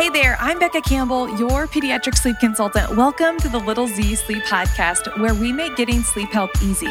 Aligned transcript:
Hey 0.00 0.08
there, 0.08 0.38
I'm 0.40 0.58
Becca 0.58 0.80
Campbell, 0.80 1.28
your 1.38 1.66
pediatric 1.66 2.16
sleep 2.16 2.38
consultant. 2.40 2.96
Welcome 2.96 3.36
to 3.36 3.50
the 3.50 3.58
Little 3.58 3.86
Z 3.86 4.14
Sleep 4.14 4.42
Podcast, 4.44 5.20
where 5.20 5.34
we 5.34 5.52
make 5.52 5.76
getting 5.76 6.02
sleep 6.02 6.30
help 6.30 6.50
easy. 6.62 6.86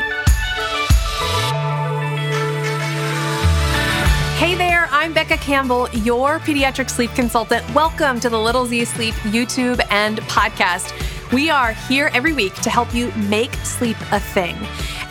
Hey 4.35 4.53
there, 4.53 4.87
I'm 4.91 5.11
Becca 5.11 5.37
Campbell, 5.37 5.89
your 5.89 6.38
pediatric 6.38 6.88
sleep 6.91 7.09
consultant. 7.16 7.68
Welcome 7.73 8.20
to 8.20 8.30
the 8.30 8.38
Little 8.38 8.68
Z 8.68 8.86
Sleep 8.86 9.16
YouTube 9.16 9.84
and 9.89 10.20
podcast. 10.21 10.94
We 11.34 11.50
are 11.50 11.73
here 11.73 12.12
every 12.14 12.34
week 12.34 12.54
to 12.62 12.70
help 12.70 12.94
you 12.94 13.12
make 13.14 13.55
sleep 13.55 13.98
a 14.12 14.20
thing. 14.20 14.55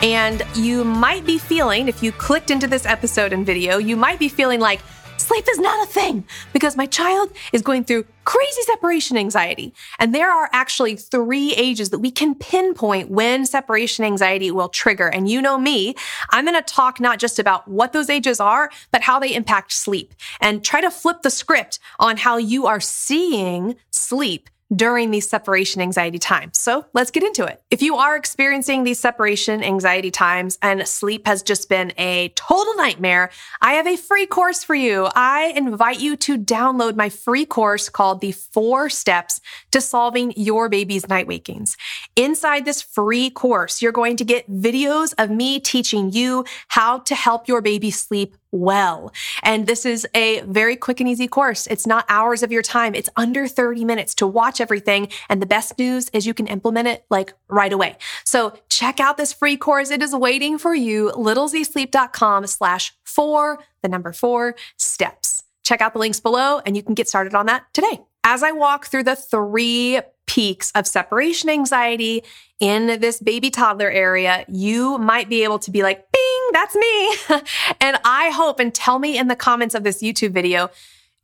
And 0.02 0.44
you 0.54 0.84
might 0.84 1.26
be 1.26 1.36
feeling, 1.36 1.88
if 1.88 2.00
you 2.00 2.12
clicked 2.12 2.52
into 2.52 2.68
this 2.68 2.86
episode 2.86 3.32
and 3.32 3.44
video, 3.44 3.78
you 3.78 3.96
might 3.96 4.20
be 4.20 4.28
feeling 4.28 4.60
like, 4.60 4.82
sleep 5.28 5.46
is 5.50 5.58
not 5.58 5.86
a 5.86 5.90
thing 5.90 6.24
because 6.54 6.74
my 6.74 6.86
child 6.86 7.30
is 7.52 7.60
going 7.60 7.84
through 7.84 8.04
crazy 8.24 8.62
separation 8.62 9.18
anxiety. 9.18 9.74
And 9.98 10.14
there 10.14 10.30
are 10.30 10.48
actually 10.52 10.96
three 10.96 11.52
ages 11.54 11.90
that 11.90 11.98
we 11.98 12.10
can 12.10 12.34
pinpoint 12.34 13.10
when 13.10 13.44
separation 13.44 14.06
anxiety 14.06 14.50
will 14.50 14.70
trigger. 14.70 15.08
And 15.08 15.28
you 15.28 15.42
know 15.42 15.58
me, 15.58 15.94
I'm 16.30 16.46
going 16.46 16.56
to 16.56 16.74
talk 16.74 16.98
not 16.98 17.18
just 17.18 17.38
about 17.38 17.68
what 17.68 17.92
those 17.92 18.08
ages 18.08 18.40
are, 18.40 18.70
but 18.90 19.02
how 19.02 19.18
they 19.18 19.34
impact 19.34 19.72
sleep 19.72 20.14
and 20.40 20.64
try 20.64 20.80
to 20.80 20.90
flip 20.90 21.20
the 21.20 21.30
script 21.30 21.78
on 21.98 22.16
how 22.16 22.38
you 22.38 22.66
are 22.66 22.80
seeing 22.80 23.76
sleep 23.90 24.48
during 24.74 25.10
these 25.10 25.28
separation 25.28 25.80
anxiety 25.80 26.18
times. 26.18 26.58
So 26.58 26.86
let's 26.92 27.10
get 27.10 27.22
into 27.22 27.44
it. 27.44 27.62
If 27.70 27.80
you 27.80 27.96
are 27.96 28.16
experiencing 28.16 28.84
these 28.84 29.00
separation 29.00 29.62
anxiety 29.62 30.10
times 30.10 30.58
and 30.60 30.86
sleep 30.86 31.26
has 31.26 31.42
just 31.42 31.68
been 31.68 31.92
a 31.96 32.28
total 32.36 32.74
nightmare, 32.76 33.30
I 33.60 33.74
have 33.74 33.86
a 33.86 33.96
free 33.96 34.26
course 34.26 34.62
for 34.62 34.74
you. 34.74 35.08
I 35.14 35.52
invite 35.56 36.00
you 36.00 36.16
to 36.16 36.36
download 36.36 36.96
my 36.96 37.08
free 37.08 37.46
course 37.46 37.88
called 37.88 38.20
The 38.20 38.32
Four 38.32 38.90
Steps 38.90 39.40
to 39.70 39.80
Solving 39.80 40.32
Your 40.36 40.68
Baby's 40.68 41.08
Night 41.08 41.26
Wakings. 41.26 41.76
Inside 42.16 42.64
this 42.64 42.82
free 42.82 43.30
course, 43.30 43.80
you're 43.80 43.92
going 43.92 44.16
to 44.16 44.24
get 44.24 44.50
videos 44.50 45.14
of 45.18 45.30
me 45.30 45.60
teaching 45.60 46.12
you 46.12 46.44
how 46.68 46.98
to 47.00 47.14
help 47.14 47.48
your 47.48 47.62
baby 47.62 47.90
sleep 47.90 48.36
well. 48.52 49.12
And 49.42 49.66
this 49.66 49.84
is 49.84 50.06
a 50.14 50.40
very 50.42 50.76
quick 50.76 51.00
and 51.00 51.08
easy 51.08 51.28
course. 51.28 51.66
It's 51.66 51.86
not 51.86 52.04
hours 52.08 52.42
of 52.42 52.52
your 52.52 52.62
time. 52.62 52.94
It's 52.94 53.10
under 53.16 53.46
30 53.46 53.84
minutes 53.84 54.14
to 54.16 54.26
watch 54.26 54.60
everything. 54.60 55.08
And 55.28 55.42
the 55.42 55.46
best 55.46 55.78
news 55.78 56.08
is 56.10 56.26
you 56.26 56.34
can 56.34 56.46
implement 56.46 56.88
it 56.88 57.04
like 57.10 57.34
right 57.48 57.72
away. 57.72 57.96
So 58.24 58.58
check 58.68 59.00
out 59.00 59.16
this 59.16 59.32
free 59.32 59.56
course. 59.56 59.90
It 59.90 60.02
is 60.02 60.14
waiting 60.14 60.58
for 60.58 60.74
you. 60.74 61.12
littlezsleep.com 61.14 62.46
slash 62.46 62.94
four, 63.04 63.58
the 63.82 63.88
number 63.88 64.12
four 64.12 64.56
steps. 64.76 65.44
Check 65.64 65.80
out 65.80 65.92
the 65.92 65.98
links 65.98 66.20
below 66.20 66.60
and 66.64 66.76
you 66.76 66.82
can 66.82 66.94
get 66.94 67.08
started 67.08 67.34
on 67.34 67.46
that 67.46 67.64
today. 67.74 68.00
As 68.24 68.42
I 68.42 68.52
walk 68.52 68.86
through 68.86 69.04
the 69.04 69.16
three 69.16 70.00
peaks 70.26 70.70
of 70.74 70.86
separation 70.86 71.48
anxiety 71.50 72.22
in 72.60 73.00
this 73.00 73.20
baby 73.20 73.50
toddler 73.50 73.90
area, 73.90 74.44
you 74.48 74.98
might 74.98 75.28
be 75.28 75.42
able 75.44 75.58
to 75.58 75.70
be 75.70 75.82
like, 75.82 76.10
bing, 76.12 76.37
that's 76.52 76.74
me. 76.74 77.14
and 77.80 77.98
I 78.04 78.30
hope, 78.30 78.60
and 78.60 78.74
tell 78.74 78.98
me 78.98 79.18
in 79.18 79.28
the 79.28 79.36
comments 79.36 79.74
of 79.74 79.84
this 79.84 80.02
YouTube 80.02 80.32
video, 80.32 80.70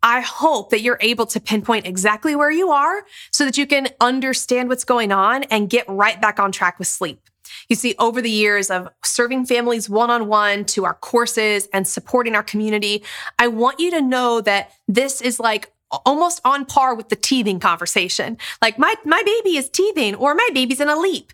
I 0.03 0.21
hope 0.21 0.71
that 0.71 0.83
you're 0.83 0.99
able 1.01 1.25
to 1.27 1.41
pinpoint 1.41 1.87
exactly 1.87 2.37
where 2.37 2.51
you 2.51 2.71
are 2.71 3.05
so 3.33 3.47
that 3.47 3.57
you 3.57 3.67
can 3.67 3.89
understand 4.01 4.69
what's 4.69 4.85
going 4.85 5.13
on 5.13 5.45
and 5.45 5.71
get 5.71 5.89
right 5.89 6.21
back 6.21 6.39
on 6.39 6.53
track 6.53 6.79
with 6.79 6.89
sleep. 6.89 7.21
You 7.69 7.77
see, 7.77 7.95
over 7.99 8.21
the 8.21 8.31
years 8.31 8.71
of 8.71 8.89
serving 9.03 9.47
families 9.47 9.89
one 9.89 10.11
on 10.11 10.29
one 10.29 10.65
to 10.67 10.85
our 10.85 10.95
courses 10.95 11.69
and 11.73 11.89
supporting 11.89 12.35
our 12.35 12.43
community, 12.43 13.03
I 13.39 13.49
want 13.49 13.81
you 13.81 13.91
to 13.93 14.03
know 14.03 14.41
that 14.43 14.73
this 14.89 15.23
is 15.23 15.41
like 15.41 15.73
almost 16.05 16.41
on 16.45 16.67
par 16.67 16.95
with 16.95 17.09
the 17.09 17.17
teething 17.17 17.61
conversation. 17.61 18.37
Like 18.61 18.79
my 18.79 18.95
my 19.05 19.23
baby 19.25 19.57
is 19.57 19.69
teething 19.71 20.15
or 20.15 20.35
my 20.35 20.49
baby's 20.53 20.81
in 20.81 20.89
a 20.89 20.97
leap. 20.97 21.33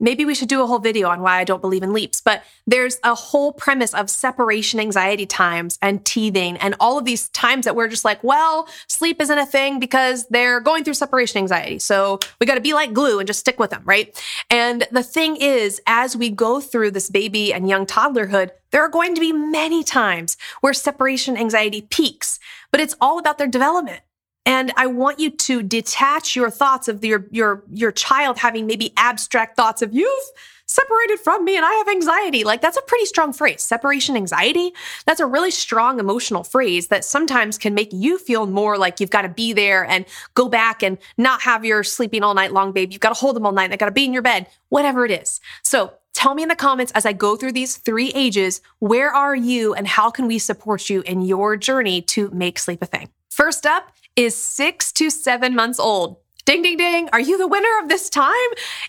Maybe 0.00 0.24
we 0.24 0.34
should 0.34 0.48
do 0.48 0.62
a 0.62 0.66
whole 0.66 0.78
video 0.78 1.08
on 1.08 1.20
why 1.20 1.38
I 1.38 1.44
don't 1.44 1.60
believe 1.60 1.82
in 1.82 1.92
leaps, 1.92 2.20
but 2.22 2.42
there's 2.66 2.98
a 3.04 3.14
whole 3.14 3.52
premise 3.52 3.92
of 3.92 4.08
separation 4.08 4.80
anxiety 4.80 5.26
times 5.26 5.78
and 5.82 6.04
teething 6.04 6.56
and 6.56 6.74
all 6.80 6.98
of 6.98 7.04
these 7.04 7.28
times 7.28 7.66
that 7.66 7.76
we're 7.76 7.88
just 7.88 8.04
like, 8.04 8.24
well, 8.24 8.66
sleep 8.88 9.20
isn't 9.20 9.38
a 9.38 9.44
thing 9.44 9.78
because 9.78 10.26
they're 10.28 10.60
going 10.60 10.84
through 10.84 10.94
separation 10.94 11.38
anxiety. 11.38 11.78
So 11.78 12.18
we 12.40 12.46
got 12.46 12.54
to 12.54 12.60
be 12.60 12.72
like 12.72 12.94
glue 12.94 13.18
and 13.18 13.26
just 13.26 13.40
stick 13.40 13.58
with 13.58 13.70
them, 13.70 13.82
right? 13.84 14.18
And 14.48 14.86
the 14.90 15.02
thing 15.02 15.36
is, 15.36 15.80
as 15.86 16.16
we 16.16 16.30
go 16.30 16.60
through 16.60 16.92
this 16.92 17.10
baby 17.10 17.52
and 17.52 17.68
young 17.68 17.84
toddlerhood, 17.84 18.50
there 18.70 18.82
are 18.82 18.88
going 18.88 19.14
to 19.14 19.20
be 19.20 19.32
many 19.32 19.84
times 19.84 20.36
where 20.60 20.72
separation 20.72 21.36
anxiety 21.36 21.82
peaks, 21.82 22.38
but 22.70 22.80
it's 22.80 22.96
all 23.00 23.18
about 23.18 23.36
their 23.36 23.48
development. 23.48 24.00
And 24.46 24.72
I 24.76 24.86
want 24.86 25.18
you 25.18 25.30
to 25.30 25.62
detach 25.62 26.34
your 26.34 26.50
thoughts 26.50 26.88
of 26.88 27.04
your, 27.04 27.26
your, 27.30 27.62
your 27.70 27.92
child 27.92 28.38
having 28.38 28.66
maybe 28.66 28.92
abstract 28.96 29.56
thoughts 29.56 29.82
of 29.82 29.92
you've 29.92 30.30
separated 30.70 31.18
from 31.18 31.44
me 31.44 31.56
and 31.56 31.66
I 31.66 31.72
have 31.72 31.88
anxiety. 31.88 32.44
Like 32.44 32.60
that's 32.60 32.76
a 32.76 32.82
pretty 32.82 33.04
strong 33.04 33.32
phrase. 33.32 33.60
Separation 33.60 34.16
anxiety. 34.16 34.72
That's 35.04 35.18
a 35.18 35.26
really 35.26 35.50
strong 35.50 35.98
emotional 35.98 36.44
phrase 36.44 36.86
that 36.88 37.04
sometimes 37.04 37.58
can 37.58 37.74
make 37.74 37.92
you 37.92 38.18
feel 38.18 38.46
more 38.46 38.78
like 38.78 39.00
you've 39.00 39.10
got 39.10 39.22
to 39.22 39.28
be 39.28 39.52
there 39.52 39.84
and 39.84 40.04
go 40.34 40.48
back 40.48 40.82
and 40.82 40.96
not 41.18 41.42
have 41.42 41.64
your 41.64 41.82
sleeping 41.82 42.22
all 42.22 42.34
night 42.34 42.52
long, 42.52 42.70
babe. 42.70 42.92
You've 42.92 43.00
got 43.00 43.08
to 43.08 43.20
hold 43.20 43.34
them 43.34 43.44
all 43.46 43.52
night. 43.52 43.70
They 43.70 43.76
got 43.76 43.86
to 43.86 43.92
be 43.92 44.04
in 44.04 44.12
your 44.12 44.22
bed, 44.22 44.46
whatever 44.68 45.04
it 45.04 45.10
is. 45.10 45.40
So 45.64 45.92
tell 46.12 46.34
me 46.34 46.44
in 46.44 46.48
the 46.48 46.54
comments 46.54 46.92
as 46.92 47.04
I 47.04 47.14
go 47.14 47.34
through 47.34 47.52
these 47.52 47.76
three 47.76 48.12
ages, 48.14 48.60
where 48.78 49.10
are 49.12 49.34
you 49.34 49.74
and 49.74 49.88
how 49.88 50.08
can 50.10 50.28
we 50.28 50.38
support 50.38 50.88
you 50.88 51.00
in 51.00 51.22
your 51.22 51.56
journey 51.56 52.00
to 52.02 52.30
make 52.30 52.60
sleep 52.60 52.80
a 52.80 52.86
thing? 52.86 53.08
First 53.28 53.66
up, 53.66 53.92
is 54.16 54.34
six 54.36 54.92
to 54.92 55.10
seven 55.10 55.54
months 55.54 55.78
old. 55.78 56.18
Ding, 56.44 56.62
ding, 56.62 56.76
ding. 56.76 57.08
Are 57.12 57.20
you 57.20 57.38
the 57.38 57.46
winner 57.46 57.78
of 57.82 57.88
this 57.88 58.08
time? 58.08 58.34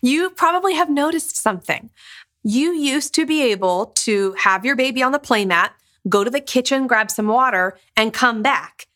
You 0.02 0.30
probably 0.30 0.74
have 0.74 0.90
noticed 0.90 1.36
something. 1.36 1.90
You 2.44 2.74
used 2.74 3.14
to 3.16 3.26
be 3.26 3.44
able 3.44 3.88
to 3.98 4.34
have 4.40 4.66
your 4.66 4.76
baby 4.76 5.04
on 5.04 5.12
the 5.12 5.20
playmat, 5.20 5.72
go 6.10 6.24
to 6.24 6.30
the 6.30 6.40
kitchen, 6.40 6.88
grab 6.88 7.12
some 7.12 7.28
water, 7.28 7.78
and 7.96 8.14
come 8.14 8.42
back. 8.42 8.88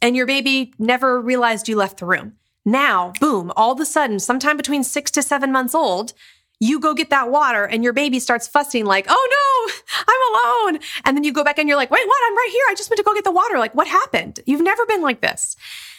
And 0.00 0.14
your 0.14 0.26
baby 0.26 0.72
never 0.78 1.20
realized 1.20 1.68
you 1.68 1.76
left 1.76 1.98
the 1.98 2.06
room. 2.06 2.34
Now, 2.64 3.12
boom, 3.20 3.52
all 3.56 3.72
of 3.72 3.80
a 3.80 3.84
sudden, 3.84 4.18
sometime 4.18 4.56
between 4.56 4.84
six 4.84 5.10
to 5.12 5.22
seven 5.22 5.50
months 5.50 5.74
old, 5.74 6.12
you 6.60 6.80
go 6.80 6.94
get 6.94 7.10
that 7.10 7.30
water 7.30 7.64
and 7.64 7.84
your 7.84 7.92
baby 7.92 8.20
starts 8.20 8.48
fussing 8.48 8.84
like, 8.84 9.06
oh 9.08 9.28
no, 9.68 10.04
I'm 10.08 10.74
alone. 10.74 10.82
And 11.04 11.16
then 11.16 11.24
you 11.24 11.32
go 11.32 11.44
back 11.44 11.58
and 11.58 11.68
you're 11.68 11.76
like, 11.76 11.90
wait, 11.90 12.06
what? 12.06 12.22
I'm 12.26 12.36
right 12.36 12.50
here. 12.50 12.64
I 12.70 12.74
just 12.74 12.90
went 12.90 12.98
to 12.98 13.04
go 13.04 13.14
get 13.14 13.24
the 13.24 13.32
water. 13.32 13.58
Like, 13.58 13.74
what 13.74 13.86
happened? 13.86 14.40
You've 14.46 14.62
never 14.62 14.86
been 14.86 15.02
like 15.02 15.20
this. 15.20 15.56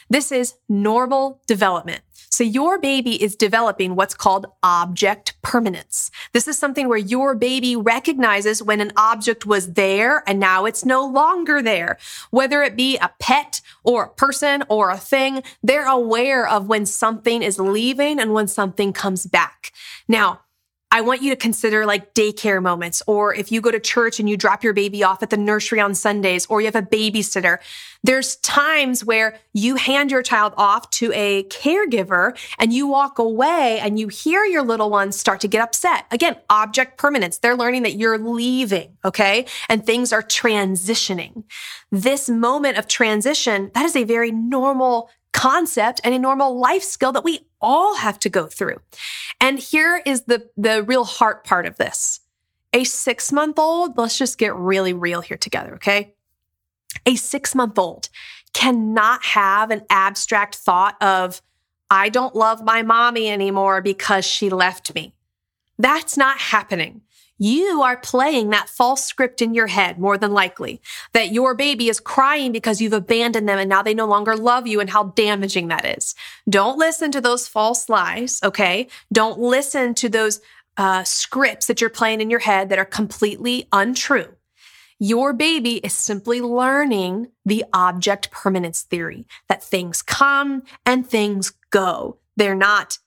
This 0.10 0.32
is 0.32 0.56
normal 0.70 1.42
development. 1.48 2.02
So 2.30 2.44
your 2.44 2.78
baby 2.78 3.22
is 3.24 3.36
developing 3.36 3.96
what's 3.96 4.14
called 4.14 4.48
object 4.62 5.42
permanence. 5.42 6.12
This 6.34 6.50
is 6.50 6.58
something 6.58 6.90
where 6.90 6.98
your 6.98 7.34
baby 7.34 7.78
recognizes 7.78 8.62
when 8.62 8.82
an 8.82 8.92
object 8.98 9.46
was 9.46 9.74
there 9.74 10.22
and 10.28 10.38
now 10.38 10.66
it's 10.66 10.84
no 10.84 11.08
longer 11.08 11.62
there. 11.62 11.98
Whether 12.32 12.62
it 12.62 12.76
be 12.76 12.98
a 12.98 13.12
pet 13.20 13.62
or 13.86 14.04
a 14.04 14.10
person 14.10 14.64
or 14.68 14.90
a 14.90 14.98
thing, 14.98 15.44
they're 15.64 15.88
aware 15.88 16.46
of 16.46 16.68
when 16.68 16.86
something 16.86 17.42
is 17.42 17.58
leaving 17.58 18.20
and 18.20 18.34
when 18.34 18.48
something 18.48 18.92
comes 18.92 19.26
back. 19.26 19.72
Now, 20.08 20.42
I 20.96 21.02
want 21.02 21.22
you 21.22 21.30
to 21.32 21.36
consider 21.36 21.86
like 21.86 22.14
daycare 22.14 22.64
moments, 22.64 23.04
or 23.06 23.36
if 23.36 23.52
you 23.52 23.60
go 23.60 23.70
to 23.70 23.82
church 23.82 24.18
and 24.18 24.30
you 24.30 24.38
drop 24.38 24.64
your 24.64 24.72
baby 24.72 25.04
off 25.04 25.22
at 25.22 25.30
the 25.30 25.36
nursery 25.36 25.82
on 25.82 25.94
Sundays, 25.94 26.46
or 26.46 26.62
you 26.62 26.68
have 26.68 26.76
a 26.78 26.82
babysitter. 26.82 27.58
There's 28.02 28.38
times 28.38 29.04
where 29.04 29.38
you 29.52 29.76
hand 29.76 30.10
your 30.10 30.22
child 30.22 30.54
off 30.56 30.90
to 30.92 31.12
a 31.12 31.44
caregiver 31.50 32.38
and 32.60 32.72
you 32.72 32.88
walk 32.88 33.20
away 33.20 33.78
and 33.82 34.00
you 34.00 34.08
hear 34.08 34.46
your 34.46 34.64
little 34.64 34.90
ones 34.90 35.20
start 35.20 35.42
to 35.42 35.50
get 35.50 35.62
upset. 35.62 36.06
Again, 36.12 36.38
object 36.50 36.98
permanence. 36.98 37.40
They're 37.40 37.58
learning 37.58 37.84
that 37.84 37.96
you're 37.96 38.18
leaving, 38.18 38.96
okay? 39.04 39.48
And 39.68 39.86
things 39.86 40.14
are 40.14 40.24
transitioning. 40.24 41.44
This 41.92 42.30
moment 42.30 42.78
of 42.78 42.88
transition, 42.88 43.70
that 43.74 43.84
is 43.84 43.98
a 43.98 44.06
very 44.06 44.32
normal 44.32 45.10
concept 45.34 46.00
and 46.06 46.16
a 46.16 46.20
normal 46.20 46.58
life 46.58 46.84
skill 46.84 47.12
that 47.12 47.26
we 47.26 47.46
all 47.66 47.96
have 47.96 48.20
to 48.20 48.30
go 48.30 48.46
through. 48.46 48.78
And 49.42 49.60
here 49.60 50.02
is 50.06 50.24
the, 50.24 50.48
the 50.56 50.84
real 50.84 51.04
heart 51.04 51.44
part 51.44 51.66
of 51.66 51.78
this. 51.78 52.22
A 52.72 52.84
six 52.84 53.32
month 53.32 53.58
old, 53.58 53.98
let's 53.98 54.18
just 54.18 54.38
get 54.38 54.56
really 54.56 54.94
real 54.94 55.22
here 55.22 55.38
together, 55.38 55.76
okay? 55.76 56.14
A 57.06 57.16
six 57.16 57.56
month 57.56 57.80
old 57.80 58.10
cannot 58.54 59.24
have 59.26 59.72
an 59.72 59.82
abstract 59.90 60.56
thought 60.56 61.02
of, 61.02 61.42
I 61.90 62.10
don't 62.10 62.36
love 62.36 62.64
my 62.64 62.84
mommy 62.84 63.30
anymore 63.30 63.82
because 63.82 64.26
she 64.26 64.50
left 64.50 64.94
me. 64.94 65.14
That's 65.78 66.18
not 66.18 66.38
happening 66.38 67.02
you 67.38 67.82
are 67.82 67.98
playing 67.98 68.50
that 68.50 68.70
false 68.70 69.04
script 69.04 69.42
in 69.42 69.54
your 69.54 69.68
head 69.68 70.00
more 70.00 70.18
than 70.18 70.32
likely 70.32 70.82
that 71.14 71.32
your 71.32 71.54
baby 71.54 71.90
is 71.90 72.00
crying 72.00 72.52
because 72.52 72.80
you've 72.80 72.94
abandoned 72.94 73.50
them 73.50 73.60
and 73.60 73.70
now 73.70 73.82
they 73.84 73.94
no 73.94 74.06
longer 74.08 74.36
love 74.38 74.68
you 74.68 74.80
and 74.80 74.90
how 74.90 75.06
damaging 75.16 75.68
that 75.68 75.86
is. 75.86 76.16
Don't 76.50 76.78
listen 76.78 77.12
to 77.12 77.20
those 77.20 77.48
false 77.48 77.90
lies. 77.90 78.40
Okay. 78.44 78.88
Don't 79.12 79.40
listen 79.40 79.94
to 79.96 80.08
those 80.08 80.40
uh, 80.78 81.04
scripts 81.04 81.68
that 81.68 81.82
you're 81.82 81.90
playing 81.90 82.22
in 82.22 82.30
your 82.30 82.40
head 82.40 82.70
that 82.70 82.80
are 82.80 82.86
completely 82.86 83.68
untrue. 83.72 84.28
your 85.00 85.34
baby 85.34 85.76
is 85.78 85.94
simply 85.94 86.42
learning 86.42 87.28
the 87.46 87.66
object 87.74 88.32
permanence 88.32 88.82
theory 88.84 89.28
that 89.50 89.64
things 89.64 90.02
come 90.02 90.64
and 90.86 91.06
things 91.08 91.52
go. 91.70 92.18
They're 92.38 92.56
not 92.56 92.98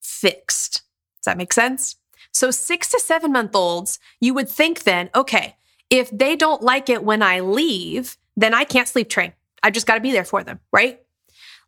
fixed. 0.00 0.82
Does 1.18 1.26
that 1.26 1.38
make 1.38 1.52
sense? 1.52 1.96
So, 2.32 2.50
six 2.50 2.88
to 2.90 3.00
seven 3.00 3.32
month 3.32 3.54
olds, 3.54 3.98
you 4.20 4.34
would 4.34 4.48
think 4.48 4.84
then, 4.84 5.10
okay, 5.14 5.56
if 5.90 6.10
they 6.10 6.36
don't 6.36 6.62
like 6.62 6.88
it 6.88 7.02
when 7.02 7.22
I 7.22 7.40
leave, 7.40 8.16
then 8.36 8.54
I 8.54 8.64
can't 8.64 8.88
sleep 8.88 9.08
train. 9.08 9.32
I 9.62 9.70
just 9.70 9.86
got 9.86 9.94
to 9.94 10.00
be 10.00 10.12
there 10.12 10.24
for 10.24 10.44
them, 10.44 10.60
right? 10.72 11.00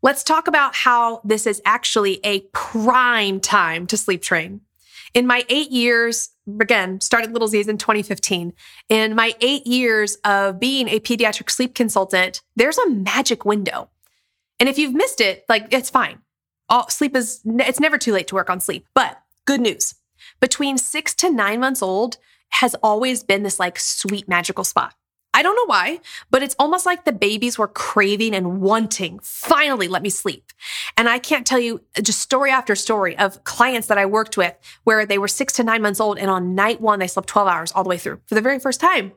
Let's 0.03 0.23
talk 0.23 0.49
about 0.49 0.75
how 0.75 1.21
this 1.25 1.47
is 1.47 1.61
actually 1.65 2.21
a 2.25 2.41
prime 2.53 3.41
time 3.41 3.87
to 3.89 3.97
sleep 3.97 4.23
train. 4.23 4.63
In 5.13 5.27
my 5.27 5.45
eight 5.49 5.71
years, 5.71 6.31
again, 6.61 7.01
started 7.01 7.33
Little 7.33 7.49
Z's 7.49 7.69
in 7.69 7.77
2015. 7.77 8.53
In 8.89 9.15
my 9.15 9.35
eight 9.41 9.67
years 9.67 10.17
of 10.25 10.61
being 10.61 10.89
a 10.89 11.01
pediatric 11.01 11.51
sleep 11.51 11.75
consultant, 11.75 12.43
there's 12.57 12.79
a 12.79 12.89
magic 12.89 13.45
window. 13.45 13.91
And 14.59 14.69
if 14.69 14.79
you've 14.79 14.95
missed 14.95 15.21
it, 15.21 15.45
like 15.49 15.67
it's 15.73 15.91
fine. 15.91 16.21
All 16.69 16.89
sleep 16.89 17.17
is, 17.17 17.41
it's 17.45 17.81
never 17.81 17.99
too 17.99 18.13
late 18.13 18.29
to 18.29 18.37
work 18.37 18.49
on 18.49 18.61
sleep. 18.61 18.87
But 18.95 19.21
good 19.45 19.61
news 19.61 19.95
between 20.41 20.79
six 20.79 21.15
to 21.17 21.31
nine 21.31 21.61
months 21.61 21.83
old 21.83 22.17
has 22.51 22.75
always 22.83 23.23
been 23.23 23.43
this 23.43 23.61
like 23.61 23.79
sweet 23.79 24.29
magical 24.29 24.65
spot. 24.65 24.95
I 25.33 25.43
don't 25.43 25.55
know 25.55 25.67
why, 25.67 26.01
but 26.31 26.43
it's 26.43 26.57
almost 26.59 26.85
like 26.85 27.05
the 27.05 27.13
babies 27.13 27.57
were 27.57 27.69
craving 27.69 28.35
and 28.35 28.61
wanting, 28.61 29.21
finally, 29.23 29.87
let 29.87 30.03
me 30.03 30.11
sleep. 30.11 30.51
And 30.97 31.09
I 31.09 31.21
can't 31.21 31.47
tell 31.47 31.61
you 31.61 31.83
just 32.03 32.19
story 32.19 32.51
after 32.51 32.75
story 32.75 33.17
of 33.17 33.45
clients 33.45 33.87
that 33.89 33.99
I 33.99 34.07
worked 34.07 34.37
with 34.37 34.57
where 34.83 35.07
they 35.07 35.19
were 35.19 35.29
six 35.29 35.53
to 35.55 35.63
nine 35.63 35.83
months 35.83 36.01
old 36.01 36.19
and 36.19 36.29
on 36.29 36.57
night 36.57 36.81
one, 36.81 36.99
they 36.99 37.07
slept 37.07 37.29
12 37.29 37.47
hours 37.47 37.73
all 37.73 37.85
the 37.85 37.89
way 37.89 37.99
through 37.99 38.21
for 38.27 38.35
the 38.35 38.41
very 38.41 38.59
first 38.59 38.81
time. 38.81 39.13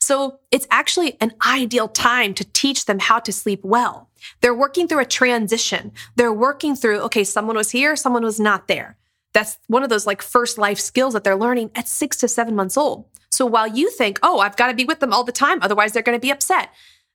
So 0.00 0.40
it's 0.50 0.66
actually 0.70 1.16
an 1.22 1.32
ideal 1.46 1.88
time 1.88 2.34
to 2.34 2.44
teach 2.44 2.84
them 2.84 2.98
how 2.98 3.18
to 3.20 3.32
sleep 3.32 3.60
well. 3.62 4.10
They're 4.42 4.54
working 4.54 4.86
through 4.86 5.00
a 5.00 5.06
transition. 5.06 5.92
They're 6.16 6.32
working 6.32 6.76
through, 6.76 7.00
okay, 7.00 7.24
someone 7.24 7.56
was 7.56 7.70
here, 7.70 7.96
someone 7.96 8.22
was 8.22 8.38
not 8.38 8.68
there. 8.68 8.98
That's 9.34 9.58
one 9.66 9.82
of 9.82 9.90
those 9.90 10.06
like 10.06 10.22
first 10.22 10.56
life 10.56 10.80
skills 10.80 11.12
that 11.12 11.24
they're 11.24 11.36
learning 11.36 11.72
at 11.74 11.88
six 11.88 12.16
to 12.18 12.28
seven 12.28 12.54
months 12.56 12.76
old. 12.76 13.04
So 13.30 13.44
while 13.44 13.66
you 13.66 13.90
think, 13.90 14.18
oh, 14.22 14.38
I've 14.38 14.56
got 14.56 14.68
to 14.68 14.74
be 14.74 14.84
with 14.84 15.00
them 15.00 15.12
all 15.12 15.24
the 15.24 15.32
time, 15.32 15.58
otherwise 15.60 15.92
they're 15.92 16.02
going 16.02 16.16
to 16.16 16.22
be 16.22 16.30
upset, 16.30 16.70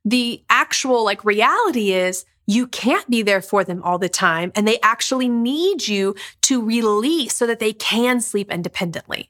the 0.05 0.43
actual 0.49 1.03
like 1.03 1.23
reality 1.25 1.93
is 1.93 2.25
you 2.45 2.67
can't 2.67 3.09
be 3.09 3.21
there 3.21 3.41
for 3.41 3.63
them 3.63 3.81
all 3.83 3.97
the 3.97 4.09
time. 4.09 4.51
And 4.55 4.67
they 4.67 4.79
actually 4.81 5.29
need 5.29 5.87
you 5.87 6.15
to 6.41 6.63
release 6.63 7.35
so 7.35 7.47
that 7.47 7.59
they 7.59 7.73
can 7.73 8.19
sleep 8.21 8.51
independently. 8.51 9.29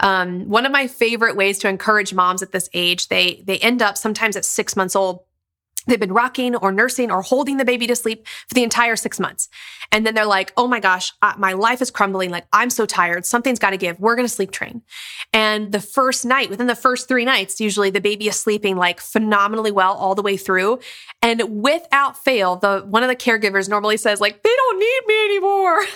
Um, 0.00 0.48
one 0.48 0.66
of 0.66 0.72
my 0.72 0.86
favorite 0.86 1.36
ways 1.36 1.58
to 1.58 1.68
encourage 1.68 2.14
moms 2.14 2.42
at 2.42 2.52
this 2.52 2.68
age, 2.72 3.08
they 3.08 3.42
they 3.44 3.58
end 3.58 3.82
up 3.82 3.98
sometimes 3.98 4.36
at 4.36 4.44
six 4.44 4.76
months 4.76 4.96
old 4.96 5.24
They've 5.86 6.00
been 6.00 6.12
rocking 6.12 6.56
or 6.56 6.72
nursing 6.72 7.10
or 7.10 7.22
holding 7.22 7.56
the 7.56 7.64
baby 7.64 7.86
to 7.86 7.96
sleep 7.96 8.26
for 8.48 8.54
the 8.54 8.62
entire 8.62 8.96
six 8.96 9.18
months. 9.18 9.48
And 9.92 10.06
then 10.06 10.14
they're 10.14 10.24
like, 10.24 10.52
oh 10.56 10.66
my 10.66 10.80
gosh, 10.80 11.12
my 11.38 11.52
life 11.52 11.82
is 11.82 11.90
crumbling. 11.90 12.30
Like, 12.30 12.46
I'm 12.52 12.70
so 12.70 12.86
tired. 12.86 13.26
Something's 13.26 13.58
got 13.58 13.70
to 13.70 13.76
give. 13.76 13.98
We're 13.98 14.14
going 14.14 14.26
to 14.26 14.32
sleep 14.32 14.50
train. 14.50 14.82
And 15.32 15.72
the 15.72 15.80
first 15.80 16.24
night, 16.24 16.50
within 16.50 16.66
the 16.66 16.76
first 16.76 17.08
three 17.08 17.24
nights, 17.24 17.60
usually 17.60 17.90
the 17.90 18.00
baby 18.00 18.28
is 18.28 18.36
sleeping 18.36 18.76
like 18.76 19.00
phenomenally 19.00 19.72
well 19.72 19.94
all 19.94 20.14
the 20.14 20.22
way 20.22 20.36
through. 20.36 20.78
And 21.22 21.62
without 21.62 22.16
fail, 22.16 22.56
the 22.56 22.84
one 22.86 23.02
of 23.02 23.08
the 23.08 23.16
caregivers 23.16 23.68
normally 23.68 23.96
says, 23.96 24.20
like, 24.20 24.42
they 24.42 24.54
don't 24.56 24.78
need 24.78 25.00
me 25.06 25.24
anymore. 25.24 25.80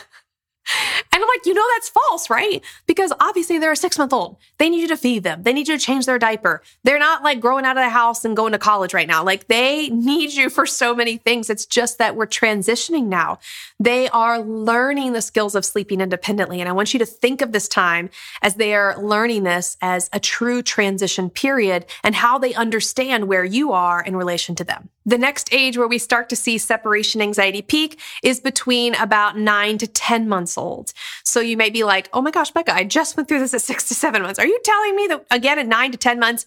And 1.12 1.22
I'm 1.22 1.28
like, 1.28 1.46
you 1.46 1.54
know, 1.54 1.64
that's 1.74 1.90
false, 1.90 2.28
right? 2.28 2.62
Because 2.86 3.12
obviously 3.20 3.58
they're 3.58 3.72
a 3.72 3.76
six 3.76 3.98
month 3.98 4.12
old. 4.12 4.36
They 4.58 4.68
need 4.68 4.80
you 4.80 4.88
to 4.88 4.96
feed 4.96 5.22
them. 5.22 5.42
They 5.42 5.52
need 5.52 5.68
you 5.68 5.78
to 5.78 5.84
change 5.84 6.06
their 6.06 6.18
diaper. 6.18 6.62
They're 6.82 6.98
not 6.98 7.22
like 7.22 7.40
growing 7.40 7.64
out 7.64 7.76
of 7.76 7.84
the 7.84 7.90
house 7.90 8.24
and 8.24 8.36
going 8.36 8.52
to 8.52 8.58
college 8.58 8.94
right 8.94 9.06
now. 9.06 9.22
Like 9.22 9.46
they 9.46 9.88
need 9.90 10.32
you 10.32 10.50
for 10.50 10.66
so 10.66 10.94
many 10.94 11.16
things. 11.16 11.50
It's 11.50 11.66
just 11.66 11.98
that 11.98 12.16
we're 12.16 12.26
transitioning 12.26 13.06
now. 13.06 13.38
They 13.78 14.08
are 14.08 14.40
learning 14.40 15.12
the 15.12 15.22
skills 15.22 15.54
of 15.54 15.64
sleeping 15.64 16.00
independently. 16.00 16.60
And 16.60 16.68
I 16.68 16.72
want 16.72 16.92
you 16.92 16.98
to 16.98 17.06
think 17.06 17.42
of 17.42 17.52
this 17.52 17.68
time 17.68 18.10
as 18.42 18.54
they 18.54 18.74
are 18.74 19.00
learning 19.00 19.44
this 19.44 19.76
as 19.80 20.08
a 20.12 20.20
true 20.20 20.62
transition 20.62 21.30
period 21.30 21.86
and 22.02 22.14
how 22.14 22.38
they 22.38 22.54
understand 22.54 23.28
where 23.28 23.44
you 23.44 23.72
are 23.72 24.02
in 24.02 24.16
relation 24.16 24.54
to 24.56 24.64
them. 24.64 24.88
The 25.06 25.18
next 25.18 25.52
age 25.52 25.76
where 25.76 25.86
we 25.86 25.98
start 25.98 26.30
to 26.30 26.36
see 26.36 26.56
separation 26.56 27.20
anxiety 27.20 27.60
peak 27.60 28.00
is 28.22 28.40
between 28.40 28.94
about 28.94 29.38
nine 29.38 29.76
to 29.78 29.86
10 29.86 30.28
months 30.28 30.53
old. 30.56 30.92
So 31.24 31.40
you 31.40 31.56
may 31.56 31.70
be 31.70 31.84
like, 31.84 32.08
oh 32.12 32.22
my 32.22 32.30
gosh, 32.30 32.50
Becca, 32.50 32.74
I 32.74 32.84
just 32.84 33.16
went 33.16 33.28
through 33.28 33.40
this 33.40 33.54
at 33.54 33.62
six 33.62 33.88
to 33.88 33.94
seven 33.94 34.22
months. 34.22 34.38
Are 34.38 34.46
you 34.46 34.58
telling 34.64 34.96
me 34.96 35.06
that 35.08 35.26
again 35.30 35.58
at 35.58 35.66
nine 35.66 35.92
to 35.92 35.98
10 35.98 36.18
months? 36.18 36.46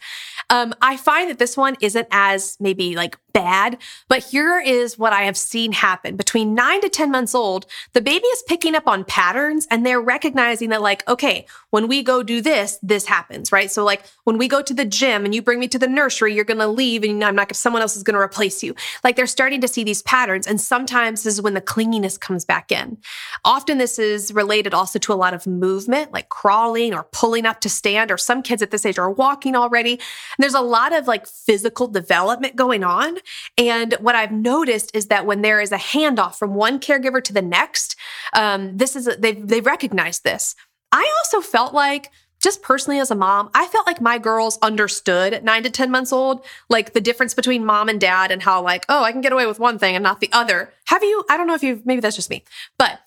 Um, 0.50 0.74
I 0.82 0.98
find 0.98 1.30
that 1.30 1.40
this 1.40 1.58
one 1.58 1.76
isn't 1.82 2.08
as 2.12 2.58
maybe 2.60 2.96
like 2.96 3.18
bad, 3.38 3.78
but 4.08 4.24
here 4.24 4.60
is 4.60 4.98
what 4.98 5.14
I 5.14 5.22
have 5.24 5.38
seen 5.38 5.72
happen. 5.72 6.16
Between 6.16 6.56
nine 6.56 6.82
to 6.82 6.90
10 6.90 7.12
months 7.12 7.36
old, 7.36 7.68
the 7.94 8.02
baby 8.02 8.26
is 8.26 8.44
picking 8.48 8.74
up 8.74 8.88
on 8.88 9.04
patterns 9.04 9.68
and 9.70 9.86
they're 9.86 10.02
recognizing 10.02 10.70
that, 10.70 10.82
like, 10.82 11.08
okay, 11.08 11.46
when 11.70 11.88
we 11.88 12.02
go 12.02 12.24
do 12.24 12.42
this, 12.42 12.80
this 12.82 13.06
happens, 13.06 13.52
right? 13.52 13.70
So, 13.70 13.84
like, 13.84 14.04
when 14.24 14.40
we 14.40 14.48
go 14.48 14.64
to 14.64 14.74
the 14.74 14.86
gym 14.86 15.24
and 15.24 15.36
you 15.36 15.44
bring 15.44 15.60
me 15.60 15.68
to 15.68 15.78
the 15.78 15.88
nursery, 15.88 16.34
you're 16.34 16.46
going 16.46 16.60
to 16.60 16.68
leave 16.68 17.04
and 17.04 17.24
I'm 17.24 17.36
not, 17.36 17.56
someone 17.56 17.84
else 17.84 17.96
is 17.96 18.02
going 18.02 18.16
to 18.16 18.20
replace 18.20 18.64
you. 18.64 18.74
Like, 19.04 19.16
they're 19.16 19.28
starting 19.28 19.62
to 19.62 19.68
see 19.68 19.84
these 19.84 20.02
patterns. 20.02 20.48
And 20.48 20.60
sometimes 20.60 21.22
this 21.22 21.36
is 21.36 21.42
when 21.42 21.54
the 21.54 21.62
clinginess 21.62 22.20
comes 22.20 22.44
back 22.44 22.72
in. 22.72 22.98
Often 23.46 23.78
is 24.00 24.34
related 24.34 24.74
also 24.74 25.00
to 25.00 25.14
a 25.14 25.16
lot 25.16 25.34
of 25.34 25.48
movement, 25.48 26.12
like 26.12 26.30
crawling 26.30 26.94
or 26.94 27.08
pulling 27.12 27.46
up 27.46 27.62
to 27.62 27.70
stand, 27.70 28.12
or 28.12 28.18
some 28.18 28.42
kids 28.42 28.62
at 28.62 28.72
this 28.72 28.86
age 28.86 28.98
are 28.98 29.12
walking 29.12 29.56
already. 29.56 29.94
And 29.94 30.00
there's 30.40 30.54
a 30.54 30.62
lot 30.62 30.94
of 30.94 31.08
like 31.08 31.28
physical 31.28 31.88
development 31.88 32.56
going 32.56 32.84
on. 32.84 33.18
And 33.58 33.94
what 34.00 34.16
I've 34.16 34.32
noticed 34.32 34.96
is 34.96 35.08
that 35.08 35.26
when 35.26 35.42
there 35.42 35.60
is 35.60 35.72
a 35.72 35.78
handoff 35.78 36.36
from 36.36 36.56
one 36.56 36.80
caregiver 36.80 37.24
to 37.24 37.34
the 37.34 37.42
next, 37.42 37.96
um, 38.34 38.78
this 38.78 38.96
is 38.96 39.08
a, 39.08 39.16
they've 39.16 39.48
they've 39.48 39.66
recognized 39.66 40.24
this. 40.24 40.56
I 40.92 41.12
also 41.24 41.42
felt 41.42 41.74
like 41.74 42.12
just 42.40 42.62
personally 42.62 43.00
as 43.00 43.12
a 43.12 43.16
mom, 43.16 43.50
I 43.54 43.68
felt 43.68 43.88
like 43.88 44.00
my 44.00 44.18
girls 44.18 44.60
understood 44.62 45.34
at 45.34 45.44
nine 45.44 45.64
to 45.64 45.70
10 45.70 45.90
months 45.90 46.14
old, 46.14 46.46
like 46.70 46.94
the 46.94 47.02
difference 47.02 47.34
between 47.34 47.66
mom 47.66 47.90
and 47.90 48.00
dad 48.00 48.32
and 48.32 48.42
how, 48.42 48.62
like, 48.62 48.86
oh, 48.90 49.04
I 49.04 49.12
can 49.12 49.22
get 49.22 49.32
away 49.32 49.48
with 49.48 49.60
one 49.60 49.80
thing 49.80 49.96
and 49.96 50.04
not 50.04 50.20
the 50.20 50.30
other. 50.32 50.72
Have 50.86 51.04
you? 51.04 51.24
I 51.30 51.38
don't 51.38 51.48
know 51.48 51.56
if 51.56 51.64
you've, 51.64 51.86
maybe 51.86 52.02
that's 52.02 52.16
just 52.16 52.30
me, 52.30 52.44
but 52.78 53.00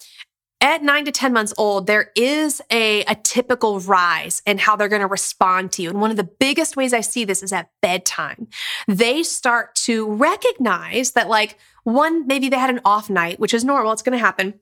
at 0.60 0.82
nine 0.82 1.04
to 1.06 1.12
10 1.12 1.32
months 1.32 1.54
old, 1.56 1.86
there 1.86 2.10
is 2.14 2.60
a, 2.70 3.02
a 3.04 3.14
typical 3.14 3.80
rise 3.80 4.42
in 4.46 4.58
how 4.58 4.76
they're 4.76 4.88
going 4.88 5.00
to 5.00 5.06
respond 5.06 5.72
to 5.72 5.82
you. 5.82 5.90
And 5.90 6.00
one 6.00 6.10
of 6.10 6.16
the 6.16 6.24
biggest 6.24 6.76
ways 6.76 6.92
I 6.92 7.00
see 7.00 7.24
this 7.24 7.42
is 7.42 7.52
at 7.52 7.70
bedtime. 7.80 8.48
They 8.86 9.22
start 9.22 9.74
to 9.76 10.10
recognize 10.10 11.12
that, 11.12 11.28
like, 11.28 11.58
one, 11.84 12.26
maybe 12.26 12.48
they 12.48 12.58
had 12.58 12.70
an 12.70 12.80
off 12.84 13.08
night, 13.08 13.40
which 13.40 13.54
is 13.54 13.64
normal, 13.64 13.92
it's 13.92 14.02
going 14.02 14.18
to 14.18 14.24
happen 14.24 14.60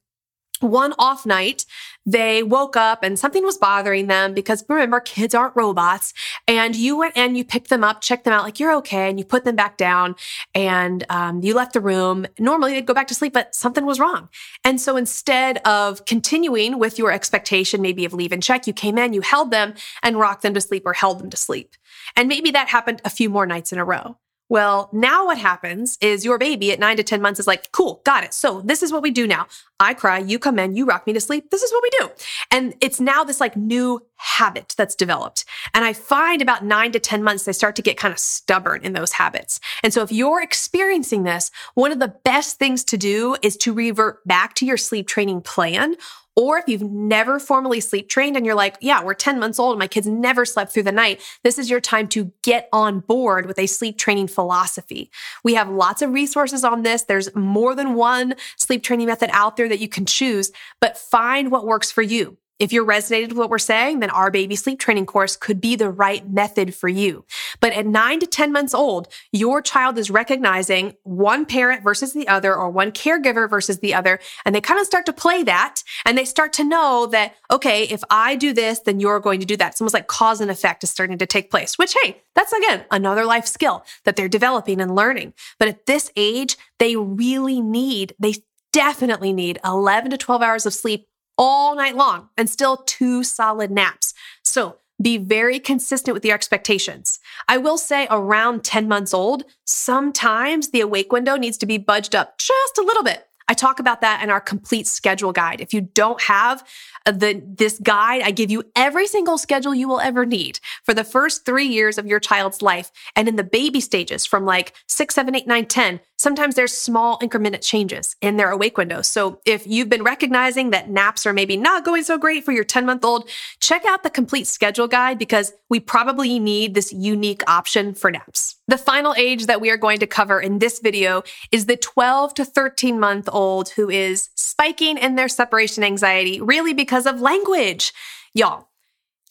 one 0.61 0.95
off 0.99 1.27
night, 1.27 1.65
they 2.07 2.43
woke 2.43 2.77
up 2.77 3.03
and 3.03 3.19
something 3.19 3.45
was 3.45 3.59
bothering 3.59 4.07
them 4.07 4.33
because 4.33 4.65
remember, 4.69 4.99
kids 5.01 5.35
aren't 5.35 5.55
robots. 5.55 6.15
And 6.47 6.75
you 6.75 6.97
went 6.97 7.17
and 7.17 7.37
you 7.37 7.45
picked 7.45 7.69
them 7.69 7.85
up, 7.85 8.01
checked 8.01 8.25
them 8.25 8.33
out, 8.33 8.45
like 8.45 8.59
you're 8.59 8.75
okay, 8.77 9.11
and 9.11 9.19
you 9.19 9.27
put 9.27 9.45
them 9.45 9.57
back 9.57 9.77
down 9.77 10.17
and 10.55 11.05
um, 11.11 11.43
you 11.43 11.55
left 11.55 11.75
the 11.75 11.81
room. 11.81 12.27
Normally 12.39 12.73
they'd 12.73 12.87
go 12.87 12.95
back 12.95 13.09
to 13.09 13.15
sleep, 13.15 13.35
but 13.35 13.55
something 13.55 13.85
was 13.85 14.01
wrong. 14.01 14.31
And 14.65 14.81
so 14.81 14.97
instead 14.97 15.59
of 15.59 16.07
continuing 16.07 16.79
with 16.79 16.99
your 16.99 17.13
expectation, 17.13 17.83
maybe 17.83 18.07
of 18.07 18.15
leave 18.15 18.33
and 18.33 18.43
check, 18.43 18.67
you 18.67 18.73
came 18.73 18.97
in, 18.97 19.13
you 19.13 19.21
held 19.21 19.51
them 19.51 19.75
and 20.03 20.19
rocked 20.19 20.43
them 20.43 20.55
to 20.55 20.61
sleep 20.61 20.85
or 20.87 20.95
held 20.95 21.19
them 21.19 21.29
to 21.31 21.37
sleep. 21.37 21.75
And 22.17 22.29
maybe 22.29 22.51
that 22.53 22.69
happened 22.69 23.03
a 23.05 23.11
few 23.11 23.29
more 23.29 23.45
nights 23.45 23.73
in 23.73 23.79
a 23.79 23.85
row. 23.85 24.17
Well, 24.49 24.89
now 24.93 25.27
what 25.27 25.39
happens 25.39 25.99
is 26.01 26.25
your 26.25 26.39
baby 26.39 26.73
at 26.73 26.79
nine 26.79 26.97
to 26.97 27.03
10 27.03 27.21
months 27.21 27.39
is 27.39 27.47
like, 27.47 27.71
cool, 27.73 28.01
got 28.05 28.25
it. 28.25 28.33
So 28.33 28.63
this 28.63 28.83
is 28.83 28.93
what 28.93 29.03
we 29.03 29.11
do 29.11 29.27
now. 29.27 29.47
I 29.79 29.95
cry, 29.95 30.19
you 30.19 30.39
come 30.39 30.59
in, 30.59 30.75
you 30.75 30.87
rock 30.87 31.07
me 31.07 31.13
to 31.13 31.21
sleep. 31.21 31.51
This 31.51 31.63
is 31.63 31.71
what 31.71 31.83
we 31.83 31.91
do. 31.99 32.11
And 32.51 32.75
it's 32.81 32.99
now 32.99 33.25
this 33.25 33.41
like 33.41 33.57
new 33.57 34.01
habit 34.17 34.75
that's 34.77 34.95
developed. 34.95 35.45
And 35.75 35.85
I 35.85 35.93
find 35.93 36.41
about 36.41 36.65
nine 36.65 36.93
to 36.93 36.99
10 36.99 37.23
months, 37.23 37.45
they 37.45 37.53
start 37.53 37.77
to 37.77 37.83
get 37.83 37.97
kind 37.97 38.13
of 38.13 38.19
stubborn 38.19 38.85
in 38.85 38.95
those 38.95 39.13
habits. 39.13 39.61
And 39.83 39.93
so 39.93 40.03
if 40.03 40.11
you're 40.11 40.43
experiencing 40.43 41.25
this, 41.25 41.51
one 41.75 41.93
of 41.93 42.01
the 42.01 42.15
best 42.25 42.59
things 42.59 42.83
to 42.85 42.97
do 42.97 43.37
is 43.43 43.57
to 43.59 43.73
revert 43.73 44.27
back 44.27 44.55
to 44.55 44.67
your 44.67 44.79
sleep 44.79 45.07
training 45.07 45.43
plan 45.43 45.97
or 46.39 46.59
if 46.59 46.69
you've 46.69 46.83
never 46.83 47.41
formally 47.41 47.81
sleep 47.81 48.09
trained 48.09 48.37
and 48.37 48.47
you're 48.47 48.55
like, 48.55 48.77
yeah, 48.81 49.03
we're 49.03 49.13
10 49.13 49.41
months 49.41 49.59
old 49.59 49.73
and 49.73 49.81
my 49.81 49.89
kids 49.89 50.07
never 50.07 50.45
slept 50.45 50.73
through 50.73 50.85
the 50.85 50.93
night, 50.93 51.21
this 51.43 51.59
is 51.59 51.69
your 51.69 51.81
time 51.81 52.07
to 52.07 52.31
get 52.45 52.69
on 52.73 53.01
board 53.01 53.45
with 53.45 53.59
a 53.59 53.67
sleep 53.67 53.99
training 53.99 54.29
philosophy. 54.29 55.11
We 55.43 55.55
have 55.55 55.69
lots 55.69 56.01
of 56.01 56.13
resources 56.13 56.63
on 56.63 56.85
this. 56.85 57.03
There's 57.03 57.35
more 57.35 57.75
than 57.75 57.95
one 57.95 58.35
sleep 58.57 58.85
training 58.85 59.09
method 59.09 59.31
out 59.33 59.57
there 59.57 59.69
that 59.69 59.81
you 59.81 59.89
can 59.89 60.07
choose, 60.07 60.53
but 60.81 60.97
find 60.97 61.51
what 61.51 61.67
works 61.67 61.91
for 61.91 62.03
you. 62.03 62.39
If 62.59 62.73
you're 62.73 62.85
resonated 62.85 63.29
with 63.29 63.39
what 63.39 63.51
we're 63.51 63.59
saying, 63.59 64.01
then 64.01 64.11
our 64.11 64.31
baby 64.31 64.57
sleep 64.57 64.81
training 64.81 65.07
course 65.07 65.37
could 65.37 65.61
be 65.61 65.77
the 65.77 65.91
right 65.91 66.29
method 66.29 66.75
for 66.75 66.89
you. 66.89 67.25
But 67.61 67.73
at 67.73 67.87
nine 67.87 68.21
to 68.21 68.27
10 68.27 68.53
months 68.53 68.75
old, 68.75 69.09
your 69.33 69.63
child 69.63 69.99
is 69.99 70.11
recognizing 70.11 70.95
one 71.05 71.47
parent 71.47 71.83
versus 71.83 72.13
the 72.13 72.29
other 72.29 72.55
or 72.55 72.71
one 72.71 72.93
caregiver 72.93 73.49
versus 73.49 73.79
the 73.79 73.95
other. 73.95 74.19
And 74.45 74.55
they 74.55 74.61
kind 74.61 74.81
of 74.81 74.87
start 74.87 75.07
to 75.07 75.13
play 75.13 75.43
that 75.45 75.83
and 76.05 76.19
they 76.19 76.25
start 76.25 76.53
to 76.55 76.65
know 76.65 77.07
that, 77.07 77.35
okay, 77.51 77.85
if 77.85 78.03
I 78.11 78.37
do 78.37 78.53
this, 78.53 78.81
then 78.81 79.01
you're 79.01 79.21
going 79.21 79.41
to 79.41 79.47
do 79.47 79.57
that. 79.57 79.73
It's 79.73 79.81
almost 79.81 79.95
like 79.95 80.09
cause 80.09 80.41
and 80.41 80.51
effect 80.51 80.85
is 80.85 80.91
starting 80.91 81.19
to 81.19 81.27
take 81.27 81.51
place, 81.51 81.79
which, 81.79 81.95
hey, 82.03 82.23
that's 82.35 82.53
again 82.53 82.85
another 82.91 83.25
life 83.25 83.47
skill 83.47 83.85
that 84.05 84.17
they're 84.17 84.29
developing 84.29 84.81
and 84.81 84.95
learning. 84.95 85.35
But 85.59 85.69
at 85.69 85.87
this 85.87 86.11
age, 86.17 86.57
they 86.79 86.97
really 86.97 87.61
need, 87.61 88.15
they 88.19 88.35
definitely 88.73 89.33
need 89.33 89.59
11 89.65 90.11
to 90.11 90.19
12 90.19 90.43
hours 90.43 90.67
of 90.67 90.75
sleep 90.75 91.09
all 91.39 91.75
night 91.77 91.97
long 91.97 92.29
and 92.37 92.51
still 92.51 92.79
two 92.79 93.23
solid 93.23 93.71
naps. 93.71 94.13
So 94.45 94.79
be 95.01 95.17
very 95.17 95.61
consistent 95.61 96.15
with 96.15 96.25
your 96.25 96.35
expectations. 96.35 97.21
I 97.47 97.57
will 97.57 97.79
say 97.79 98.09
around 98.11 98.65
10 98.65 98.89
months 98.89 99.15
old, 99.15 99.45
sometimes 99.65 100.71
the 100.71 100.81
awake 100.81 101.13
window 101.13 101.37
needs 101.37 101.57
to 101.59 101.67
be 101.67 101.79
budged 101.79 102.17
up 102.17 102.37
just 102.39 102.79
a 102.79 102.83
little 102.83 103.05
bit. 103.05 103.25
I 103.51 103.55
talk 103.55 103.81
about 103.81 104.03
that 104.03 104.23
in 104.23 104.29
our 104.29 104.41
complete 104.41 104.87
schedule 104.87 105.33
guide. 105.33 105.63
If 105.63 105.73
you 105.73 105.81
don't 105.81 106.21
have 106.23 106.63
the 107.07 107.43
this 107.47 107.79
guide, 107.79 108.21
I 108.23 108.31
give 108.31 108.51
you 108.51 108.63
every 108.77 109.07
single 109.07 109.39
schedule 109.39 109.75
you 109.75 109.89
will 109.89 110.01
ever 110.01 110.27
need 110.27 110.61
for 110.85 110.93
the 110.93 111.05
first 111.05 111.47
three 111.47 111.67
years 111.67 111.97
of 111.97 112.07
your 112.07 112.21
child's 112.21 112.61
life. 112.61 112.91
And 113.17 113.27
in 113.27 113.37
the 113.37 113.45
baby 113.45 113.81
stages 113.81 114.27
from 114.27 114.45
like 114.45 114.75
six, 114.87 115.15
seven, 115.15 115.35
eight, 115.35 115.47
nine, 115.47 115.65
10, 115.65 116.01
sometimes 116.19 116.57
there's 116.57 116.77
small 116.77 117.19
incremental 117.21 117.63
changes 117.63 118.17
in 118.21 118.37
their 118.37 118.51
awake 118.51 118.77
window. 118.77 119.03
So 119.03 119.41
if 119.47 119.67
you've 119.67 119.89
been 119.89 120.03
recognizing 120.03 120.71
that 120.71 120.91
naps 120.91 121.27
are 121.27 121.33
maybe 121.33 121.57
not 121.57 121.85
going 121.85 122.03
so 122.03 122.19
great 122.19 122.45
for 122.45 122.53
your 122.53 122.65
10 122.65 122.85
month 122.85 123.05
old, 123.05 123.29
check 123.61 123.85
out 123.87 124.03
the 124.03 124.11
complete 124.11 124.47
schedule 124.47 124.89
guide 124.89 125.19
because 125.19 125.53
we 125.69 125.81
probably 125.81 126.39
need 126.39 126.75
this 126.75 126.93
unique 126.93 127.43
option 127.49 127.95
for 127.95 128.11
naps. 128.11 128.57
The 128.67 128.79
final 128.79 129.15
age 129.17 129.47
that 129.47 129.61
we 129.61 129.71
are 129.71 129.77
going 129.77 129.99
to 130.01 130.07
cover 130.07 130.41
in 130.41 130.59
this 130.59 130.81
video 130.81 131.23
is 131.53 131.67
the 131.67 131.77
12 131.77 132.35
to 132.35 132.45
13 132.45 132.99
month 133.01 133.29
old 133.33 133.71
who 133.71 133.89
is 133.89 134.31
spiking 134.35 134.99
in 134.99 135.15
their 135.15 135.29
separation 135.29 135.85
anxiety, 135.85 136.41
really 136.41 136.75
because 136.75 137.07
of 137.07 137.21
language. 137.21 137.93
Y'all, 138.35 138.68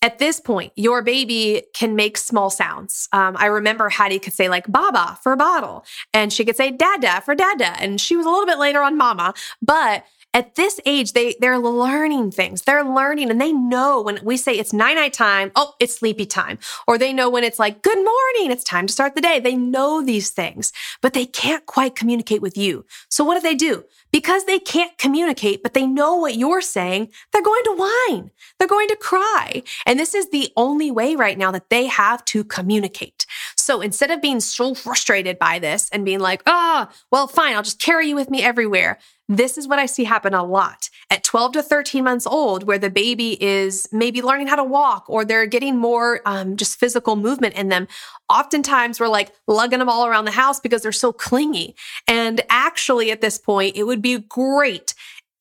at 0.02 0.20
this 0.20 0.40
point, 0.40 0.74
your 0.76 1.02
baby 1.02 1.64
can 1.74 1.96
make 1.96 2.18
small 2.18 2.50
sounds. 2.50 3.10
Um, 3.12 3.36
I 3.38 3.48
remember 3.48 3.90
Hattie 3.90 4.20
could 4.20 4.34
say 4.34 4.50
like 4.50 4.72
"baba" 4.72 5.18
for 5.24 5.32
a 5.32 5.38
bottle, 5.38 5.86
and 6.14 6.32
she 6.32 6.46
could 6.46 6.56
say 6.56 6.72
"dada" 6.72 7.22
for 7.22 7.36
dada, 7.36 7.80
and 7.82 8.00
she 8.00 8.16
was 8.16 8.26
a 8.26 8.30
little 8.30 8.46
bit 8.46 8.60
later 8.60 8.82
on 8.82 8.98
"mama," 8.98 9.34
but 9.62 10.06
at 10.38 10.54
this 10.54 10.80
age, 10.86 11.14
they 11.14 11.36
they're 11.40 11.58
learning 11.58 12.30
things. 12.30 12.62
They're 12.62 12.84
learning 12.84 13.32
and 13.32 13.42
they 13.42 13.52
know 13.52 14.04
when 14.04 14.20
we 14.24 14.38
say 14.38 14.54
it's 14.54 14.72
night 14.72 14.94
night 14.94 15.14
time, 15.14 15.52
oh, 15.56 15.74
it's 15.80 15.96
sleepy 15.96 16.28
time. 16.28 16.60
Or 16.88 17.00
they 17.00 17.12
know 17.12 17.28
when 17.28 17.44
it's 17.44 17.58
like, 17.58 17.82
good 17.82 17.98
morning, 17.98 18.52
it's 18.52 18.64
time 18.64 18.86
to 18.86 18.94
start 18.94 19.16
the 19.16 19.22
day. 19.22 19.40
They 19.40 19.56
know 19.56 20.04
these 20.04 20.30
things, 20.30 20.72
but 21.02 21.14
they 21.14 21.26
can't 21.26 21.66
quite 21.66 21.96
communicate 21.96 22.44
with 22.44 22.56
you. 22.56 22.86
So 23.10 23.24
what 23.24 23.34
do 23.34 23.42
they 23.42 23.56
do? 23.56 23.84
Because 24.12 24.46
they 24.46 24.60
can't 24.60 24.96
communicate, 25.00 25.64
but 25.64 25.74
they 25.74 25.88
know 25.88 26.16
what 26.16 26.36
you're 26.36 26.62
saying, 26.62 27.10
they're 27.34 27.42
going 27.42 27.64
to 27.64 27.76
whine. 28.08 28.30
They're 28.60 28.68
going 28.68 28.90
to 28.90 28.96
cry. 28.96 29.64
And 29.88 30.00
this 30.00 30.14
is 30.14 30.30
the 30.30 30.54
only 30.56 30.92
way 30.92 31.16
right 31.16 31.38
now 31.38 31.50
that 31.50 31.72
they 31.72 31.88
have 31.88 32.24
to 32.26 32.44
communicate. 32.44 33.26
So 33.56 33.82
instead 33.82 34.12
of 34.12 34.22
being 34.22 34.40
so 34.40 34.76
frustrated 34.76 35.40
by 35.40 35.58
this 35.58 35.90
and 35.90 36.06
being 36.06 36.20
like, 36.20 36.44
ah, 36.46 36.88
oh, 36.90 36.96
well, 37.12 37.28
fine, 37.28 37.56
I'll 37.56 37.64
just 37.64 37.80
carry 37.80 38.10
you 38.10 38.16
with 38.16 38.30
me 38.30 38.44
everywhere. 38.44 39.00
This 39.30 39.58
is 39.58 39.68
what 39.68 39.78
I 39.78 39.86
see 39.86 40.06
happen 40.06 40.34
a 40.34 40.44
lot 40.44 40.90
at 41.10 41.24
12 41.24 41.54
to 41.54 41.64
13 41.64 42.04
months 42.04 42.26
old, 42.26 42.64
where 42.64 42.78
the 42.78 42.90
baby 42.90 43.42
is 43.44 43.88
maybe 43.92 44.22
learning 44.22 44.48
how 44.48 44.56
to 44.56 44.64
walk 44.64 45.06
or 45.10 45.26
they're 45.26 45.46
getting 45.46 45.78
more 45.78 46.22
um, 46.26 46.56
just 46.56 46.80
physical 46.80 47.16
movement 47.16 47.56
in 47.56 47.68
them. 47.70 47.88
Oftentimes, 48.30 49.00
we're 49.00 49.08
like 49.08 49.34
lugging 49.46 49.80
them 49.80 49.90
all 49.90 50.06
around 50.06 50.26
the 50.26 50.32
house 50.32 50.60
because 50.60 50.82
they're 50.82 50.92
so 50.92 51.12
clingy. 51.12 51.76
And 52.08 52.42
actually, 52.50 53.12
at 53.12 53.22
this 53.22 53.38
point, 53.38 53.76
it 53.76 53.84
would 53.84 54.02
be 54.02 54.18
great 54.20 54.94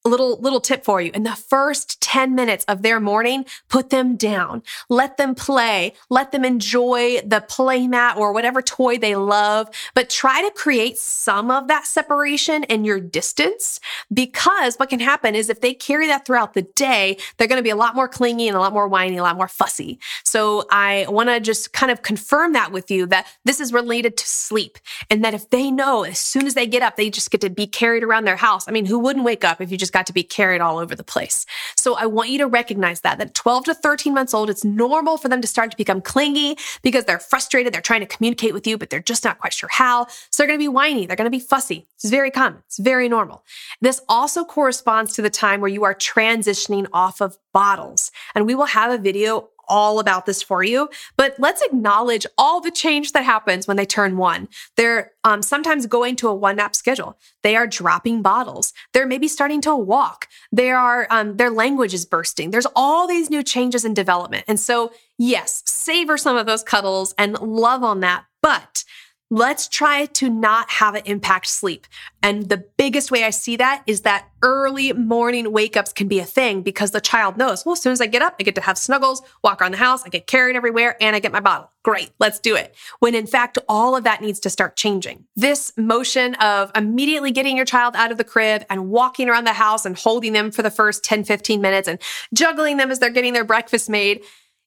little 0.07 0.39
little 0.41 0.61
tip 0.61 0.85
for 0.85 1.01
you. 1.01 1.11
In 1.15 1.23
the 1.23 1.37
first 1.37 2.01
10 2.01 2.35
minutes 2.35 2.65
of 2.67 2.83
their 2.83 3.01
morning 3.01 3.45
put 3.69 3.91
them 3.91 4.17
down. 4.17 4.63
Let 4.89 5.17
them 5.17 5.35
play. 5.35 5.93
Let 6.09 6.33
them 6.33 6.45
enjoy 6.45 7.21
the 7.25 7.41
play 7.41 7.87
mat 7.89 8.17
or 8.17 8.33
whatever 8.33 8.63
toy 8.63 8.99
they 8.99 9.17
love. 9.17 9.69
But 9.95 10.09
try 10.09 10.43
to 10.43 10.51
create 10.53 10.99
some 10.99 11.51
of 11.51 11.69
that 11.69 11.87
separation 11.87 12.65
and 12.65 12.87
your 12.87 13.01
distance 13.01 13.81
because 14.13 14.77
what 14.77 14.89
can 14.89 15.01
happen 15.01 15.35
is 15.35 15.51
if 15.51 15.61
they 15.61 15.75
carry 15.75 16.07
that 16.07 16.25
throughout 16.25 16.55
the 16.55 16.63
day 16.63 17.17
they're 17.37 17.49
going 17.49 17.59
to 17.59 17.63
be 17.63 17.71
a 17.71 17.77
lot 17.77 17.95
more 17.95 18.09
clingy 18.09 18.49
and 18.49 18.57
a 18.57 18.61
lot 18.61 18.73
more 18.73 18.89
whiny 18.89 19.17
a 19.17 19.23
lot 19.23 19.37
more 19.37 19.49
fussy. 19.49 19.99
So 20.25 20.65
i 20.71 21.07
want 21.09 21.29
to 21.29 21.41
just 21.41 21.73
kind 21.73 21.91
of 21.91 22.03
confirm 22.03 22.53
that 22.53 22.73
with 22.73 22.91
you 22.91 23.07
that 23.07 23.27
this 23.45 23.61
is 23.61 23.73
related 23.73 24.17
to 24.17 24.27
sleep 24.27 24.79
and 25.11 25.25
that 25.25 25.35
if 25.35 25.51
they 25.51 25.71
know 25.71 26.05
as 26.05 26.19
soon 26.19 26.47
as 26.47 26.55
they 26.55 26.67
get 26.67 26.83
up 26.83 26.97
they 26.97 27.11
just 27.11 27.31
get 27.31 27.41
to 27.41 27.51
be 27.51 27.67
carried 27.67 28.03
around 28.03 28.25
their 28.25 28.37
house. 28.37 28.69
I 28.69 28.71
mean 28.71 28.87
who 28.87 28.99
wouldn't 28.99 29.25
wake 29.25 29.45
up 29.45 29.61
if 29.61 29.71
you 29.71 29.77
just 29.77 29.93
got 29.97 30.07
to 30.07 30.13
be 30.13 30.23
carried 30.23 30.61
all 30.61 30.77
over 30.77 30.95
the 30.95 31.03
place. 31.03 31.47
So 31.75 31.95
I 31.95 32.05
want 32.05 32.29
you 32.29 32.37
to 32.39 32.47
recognize 32.47 33.01
that, 33.01 33.17
that 33.17 33.33
12 33.33 33.65
to 33.65 33.75
13 33.75 34.13
months 34.13 34.35
old, 34.35 34.51
it's 34.51 34.63
normal 34.63 35.17
for 35.17 35.31
them 35.31 35.41
to 35.41 35.49
start 35.49 35.71
to 35.71 35.77
become 35.79 36.03
clingy 36.03 36.59
because 36.83 37.07
they're 37.07 37.19
frustrated. 37.19 37.73
They're 37.73 37.81
trying 37.81 38.01
to 38.01 38.07
communicate 38.07 38.53
with 38.53 38.67
you, 38.67 38.77
but 38.77 38.91
they're 38.91 39.01
just 39.01 39.25
not 39.25 39.39
quite 39.39 39.55
sure 39.55 39.71
how. 39.73 40.07
So 40.31 40.43
they're 40.43 40.49
going 40.49 40.59
to 40.59 40.63
be 40.63 40.69
whiny. 40.69 41.07
They're 41.07 41.17
going 41.17 41.25
to 41.33 41.39
be 41.39 41.41
fussy. 41.41 41.87
It's 41.95 42.11
very 42.11 42.31
common. 42.31 42.63
It's 42.67 42.79
very 42.79 43.09
normal. 43.09 43.43
This 43.81 44.03
also 44.07 44.45
corresponds 44.45 45.15
to 45.15 45.23
the 45.23 45.31
time 45.31 45.63
where 45.63 45.71
you 45.71 45.85
are 45.85 45.95
transitioning 45.95 46.87
off 46.93 47.23
of 47.23 47.39
bottles. 47.55 48.11
And 48.35 48.45
we 48.45 48.55
will 48.55 48.67
have 48.67 48.91
a 48.91 48.99
video 48.99 49.49
all 49.69 49.99
about 49.99 50.27
this 50.27 50.43
for 50.43 50.63
you, 50.63 50.89
but 51.17 51.35
let's 51.39 51.63
acknowledge 51.63 52.27
all 52.37 52.61
the 52.61 52.71
change 52.71 53.13
that 53.13 53.25
happens 53.25 53.67
when 53.67 53.77
they 53.77 53.87
turn 53.87 54.17
one. 54.17 54.49
They're 54.77 55.13
um, 55.25 55.43
sometimes 55.43 55.87
going 55.87 56.17
to 56.17 56.29
a 56.29 56.35
one 56.35 56.57
nap 56.57 56.77
schedule. 56.77 57.19
They 57.43 57.57
are 57.57 57.67
dropping 57.67 58.23
bottles. 58.23 58.73
They're 58.93 59.07
maybe 59.07 59.29
starting 59.29 59.61
to 59.63 59.77
walk. 59.77 60.29
They 60.53 60.71
are 60.71 61.07
um, 61.11 61.37
their 61.37 61.51
language 61.51 61.95
is 61.95 62.07
bursting. 62.07 62.51
There's 62.51 62.67
all 62.75 63.07
these 63.07 63.31
new 63.31 63.43
changes 63.43 63.85
in 63.85 63.95
development, 63.95 64.45
and 64.49 64.59
so 64.59 64.93
yes, 65.19 65.63
savor 65.67 66.17
some 66.17 66.37
of 66.37 66.47
those 66.47 66.63
cuddles 66.63 67.15
and 67.19 67.39
love 67.41 67.83
on 67.83 68.01
that, 68.01 68.25
but 68.43 68.85
Let's 69.29 69.67
try 69.67 70.07
to 70.07 70.31
not 70.31 70.71
have 70.71 70.95
it 70.95 71.05
impact 71.07 71.49
sleep. 71.49 71.89
And 72.23 72.49
the 72.49 72.65
biggest 72.77 73.11
way 73.11 73.25
I 73.25 73.31
see 73.31 73.57
that 73.57 73.83
is 73.85 74.03
that 74.03 74.29
early 74.41 74.93
morning 74.93 75.51
wake 75.51 75.77
ups 75.77 75.93
can 75.93 76.07
be 76.07 76.21
a 76.21 76.25
thing 76.25 76.63
because 76.63 76.93
the 76.93 77.01
child 77.01 77.37
knows, 77.37 77.67
well, 77.67 77.73
as 77.73 77.83
soon 77.83 77.91
as 77.91 78.01
I 78.01 78.07
get 78.07 78.23
up, 78.23 78.37
I 78.39 78.45
get 78.45 78.55
to 78.55 78.61
have 78.61 78.79
snuggles, 78.79 79.23
walk 79.43 79.61
around 79.61 79.73
the 79.73 79.79
house, 79.79 80.05
I 80.05 80.11
get 80.11 80.29
carried 80.29 80.55
everywhere, 80.55 80.97
and 81.01 81.17
I 81.17 81.19
get 81.19 81.33
my 81.33 81.41
bottle. 81.41 81.69
Great, 81.83 82.13
let's 82.21 82.39
do 82.39 82.55
it. 82.55 82.77
When 83.01 83.17
in 83.17 83.27
fact, 83.27 83.59
all 83.69 83.97
of 83.97 84.05
that 84.05 84.23
needs 84.23 84.39
to 84.41 84.51
start 84.51 84.77
changing. 84.77 85.25
This 85.35 85.73
motion 85.77 86.37
of 86.37 86.71
immediately 86.77 87.33
getting 87.33 87.57
your 87.57 87.67
child 87.67 87.97
out 87.97 88.13
of 88.13 88.19
the 88.19 88.25
crib 88.25 88.65
and 88.71 88.91
walking 88.91 89.29
around 89.29 89.45
the 89.45 89.53
house 89.55 89.85
and 89.85 89.97
holding 89.99 90.35
them 90.35 90.53
for 90.53 90.63
the 90.63 90.71
first 90.71 91.03
10, 91.03 91.25
15 91.25 91.61
minutes 91.61 91.89
and 91.89 91.99
juggling 92.33 92.77
them 92.77 92.93
as 92.93 93.01
they're 93.01 93.11
getting 93.11 93.33
their 93.33 93.45
breakfast 93.45 93.91
made 93.91 94.23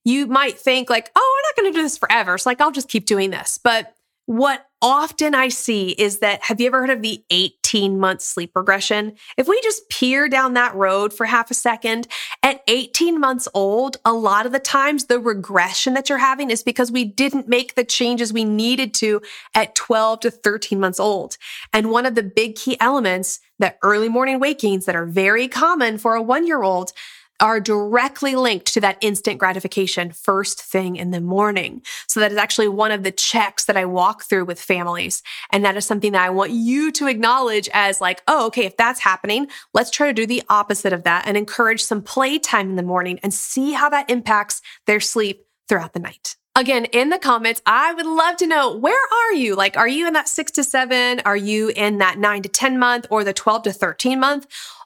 you 0.06 0.28
might 0.28 0.58
think 0.58 0.90
like, 0.90 1.12
oh, 1.16 1.38
we're 1.38 1.50
not 1.50 1.56
going 1.62 1.74
to 1.74 1.78
do 1.78 1.84
this 1.84 1.98
forever. 1.98 2.38
So 2.38 2.50
like, 2.50 2.62
I'll 2.62 2.72
just 2.72 2.88
keep 2.88 3.06
doing 3.06 3.32
this. 3.32 3.60
But 3.62 3.94
what 4.30 4.68
often 4.80 5.34
I 5.34 5.50
see 5.50 5.90
is 5.90 6.20
that 6.20 6.44
have 6.44 6.62
you 6.62 6.68
ever 6.68 6.82
heard 6.82 6.92
of 6.92 7.02
the 7.02 7.24
18 7.32 8.00
month 8.00 8.22
sleep 8.22 8.52
regression? 8.56 9.16
If 9.38 9.48
we 9.48 9.60
just 9.62 9.90
peer 9.90 10.30
down 10.30 10.54
that 10.54 10.76
road 10.76 11.16
for 11.16 11.26
half 11.26 11.50
a 11.50 11.56
second, 11.56 12.08
at 12.44 12.62
18 12.68 13.20
months 13.20 13.48
old, 13.56 13.98
a 14.06 14.14
lot 14.14 14.46
of 14.46 14.52
the 14.52 14.60
times 14.60 15.06
the 15.06 15.20
regression 15.20 15.96
that 15.96 16.10
you're 16.10 16.20
having 16.20 16.52
is 16.52 16.62
because 16.62 16.92
we 16.92 17.06
didn't 17.06 17.48
make 17.48 17.74
the 17.74 17.84
changes 17.84 18.32
we 18.32 18.46
needed 18.46 18.94
to 18.94 19.20
at 19.56 19.74
12 19.74 20.20
to 20.20 20.30
13 20.30 20.80
months 20.80 21.00
old. 21.00 21.38
And 21.74 21.90
one 21.90 22.06
of 22.06 22.14
the 22.14 22.22
big 22.22 22.54
key 22.54 22.78
elements 22.80 23.40
that 23.58 23.80
early 23.82 24.10
morning 24.10 24.40
wakings 24.40 24.86
that 24.86 24.96
are 24.96 25.08
very 25.08 25.48
common 25.48 25.98
for 25.98 26.14
a 26.14 26.22
one 26.22 26.46
year 26.46 26.62
old 26.62 26.92
are 27.40 27.60
directly 27.60 28.36
linked 28.36 28.74
to 28.74 28.82
that 28.82 28.98
instant 29.02 29.40
gratification 29.40 30.12
first 30.12 30.62
thing 30.62 30.96
in 30.96 31.12
the 31.12 31.22
morning. 31.22 31.82
So 32.08 32.20
that 32.20 32.32
is 32.32 32.38
actually 32.38 32.68
one 32.68 32.92
of 32.92 33.04
the 33.04 33.12
checks 33.12 33.66
that 33.66 33.78
I 33.78 33.86
walk 33.86 34.24
through 34.24 34.46
with 34.46 34.60
families. 34.60 35.24
And 35.52 35.64
that 35.66 35.78
is 35.78 35.86
something 35.86 36.12
that 36.12 36.26
I 36.26 36.30
want 36.30 36.52
you 36.52 36.92
to 36.94 37.08
acknowledge 37.08 37.70
as 37.74 38.02
like, 38.02 38.22
oh, 38.28 38.48
okay, 38.48 38.66
if 38.66 38.78
that's 38.78 39.00
happening, 39.00 39.48
let's 39.74 39.92
try 39.92 40.08
to 40.08 40.14
do 40.14 40.26
the 40.26 40.44
opposite 40.50 40.94
of 40.94 41.04
that 41.04 41.28
and 41.28 41.38
encourage 41.38 41.84
some 41.84 42.02
playtime 42.02 42.70
in 42.70 42.76
the 42.76 42.84
morning 42.84 43.20
and 43.24 43.34
see 43.34 43.74
how 43.74 43.90
that 43.90 44.10
impacts 44.10 44.62
their 44.86 45.00
sleep 45.00 45.46
throughout 45.68 45.94
the 45.94 46.00
night. 46.00 46.36
Again, 46.56 46.86
in 46.86 47.10
the 47.10 47.20
comments, 47.20 47.62
I 47.66 47.94
would 47.94 48.06
love 48.06 48.36
to 48.38 48.48
know 48.48 48.76
where 48.76 49.00
are 49.00 49.34
you? 49.34 49.56
Like, 49.56 49.78
are 49.78 49.88
you 49.88 50.08
in 50.08 50.14
that 50.14 50.28
six 50.28 50.52
to 50.54 50.64
seven? 50.64 51.22
Are 51.24 51.38
you 51.38 51.70
in 51.70 52.00
that 52.00 52.18
nine 52.18 52.42
to 52.42 52.50
10 52.50 52.78
month 52.78 53.06
or 53.10 53.24
the 53.24 53.34
12 53.34 53.64
to 53.64 53.72
13 53.72 54.20
month? 54.20 54.46